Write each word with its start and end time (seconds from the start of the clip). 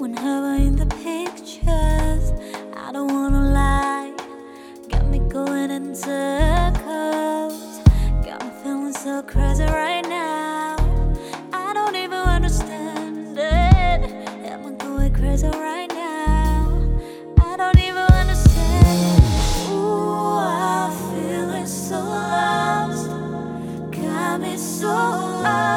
when 0.00 0.16
her 0.16 0.54
in 0.54 0.76
the 0.76 0.86
pictures. 0.86 2.32
I 2.74 2.90
don't 2.90 3.12
wanna 3.12 3.52
lie, 3.52 4.14
got 4.88 5.06
me 5.06 5.18
going 5.18 5.70
in 5.70 5.94
circles. 5.94 7.80
Got 8.24 8.42
me 8.42 8.50
feeling 8.62 8.94
so 8.94 9.22
crazy 9.22 9.64
right 9.64 10.06
now. 10.08 10.76
I 11.52 11.74
don't 11.74 11.94
even 11.96 12.18
understand 12.18 13.36
it. 13.36 14.10
Am 14.50 14.66
I 14.68 14.72
going 14.72 15.12
crazy 15.12 15.48
right 15.48 15.90
now? 15.90 16.80
I 17.42 17.56
don't 17.58 17.78
even 17.78 18.06
understand 18.22 19.22
it. 19.22 19.70
Ooh, 19.70 20.38
I'm 20.38 20.92
feeling 21.12 21.66
so 21.66 21.98
lost. 22.00 23.06
Got 23.92 24.40
me 24.40 24.56
so 24.56 24.86
lost. 24.86 25.69